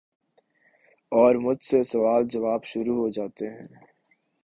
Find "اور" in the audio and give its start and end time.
1.11-1.35